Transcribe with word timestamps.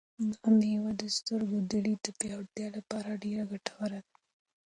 دا 0.33 0.47
مېوه 0.57 0.91
د 1.01 1.03
سترګو 1.17 1.57
د 1.69 1.71
لید 1.85 1.99
د 2.03 2.09
پیاوړتیا 2.19 2.67
لپاره 2.77 3.19
ډېره 3.23 3.43
ګټوره 3.51 3.99
ده. 4.05 4.09